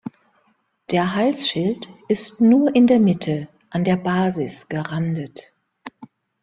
[0.89, 5.53] Der Halsschild ist nur in der Mitte an der Basis gerandet.